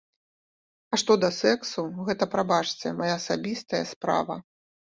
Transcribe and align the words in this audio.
А 0.95 0.97
што 1.01 1.17
да 1.23 1.29
сэксу, 1.41 1.85
гэта, 2.09 2.23
прабачце, 2.33 2.97
мая 3.03 3.13
асабістая 3.21 3.83
справа. 3.95 4.43